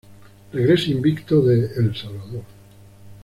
[0.51, 2.43] Regresa invicto de El Salvador.